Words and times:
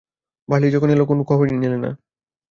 Barley 0.49 0.67
যখন 0.71 0.89
এল 0.89 1.01
কোনো 1.09 1.21
খবরই 1.29 1.51
নিলে 1.53 1.77
না। 1.77 1.91